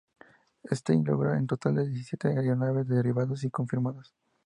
Epstein 0.63 1.03
logró 1.05 1.31
un 1.37 1.45
total 1.45 1.75
de 1.75 1.85
diecisiete 1.87 2.29
aeronaves 2.29 2.87
derribadas 2.87 3.43
y 3.43 3.51
confirmadas. 3.51 4.15